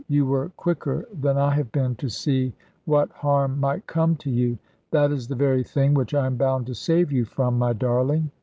You 0.07 0.25
were 0.25 0.49
quicker 0.57 1.07
than 1.13 1.37
I 1.37 1.51
have 1.51 1.71
been, 1.71 1.93
to 1.97 2.09
see 2.09 2.55
what 2.85 3.11
harm 3.11 3.59
might 3.59 3.85
come 3.85 4.15
to 4.15 4.31
you. 4.31 4.57
That 4.89 5.11
is 5.11 5.27
the 5.27 5.35
very 5.35 5.63
thing 5.63 5.93
which 5.93 6.15
I 6.15 6.25
am 6.25 6.37
bound 6.37 6.65
to 6.65 6.73
save 6.73 7.11
you 7.11 7.23
from, 7.23 7.59
my 7.59 7.73
darling. 7.73 8.31